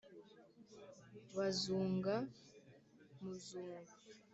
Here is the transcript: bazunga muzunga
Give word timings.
bazunga 1.35 2.15
muzunga 3.23 3.83